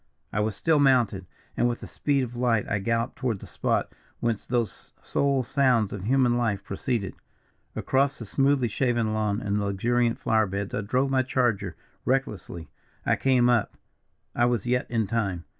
[0.33, 3.93] "I was still mounted, and with the speed of light I galloped toward the spot
[4.19, 7.13] whence those sole sounds of human life proceeded.
[7.75, 12.67] Across the smoothly shaven lawn and luxuriant flowerbeds I drove my charger recklessly.
[13.05, 13.77] I came up.
[14.33, 15.43] I was yet in time!